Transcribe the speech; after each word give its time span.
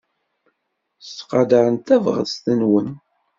Ttqadarent 1.05 1.85
tabɣest-nwen. 1.87 2.89